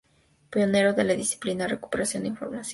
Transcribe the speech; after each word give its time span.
Pionero 0.49 0.97
en 0.99 1.05
la 1.09 1.13
disciplina 1.13 1.67
Recuperación 1.67 2.23
de 2.23 2.29
información. 2.29 2.69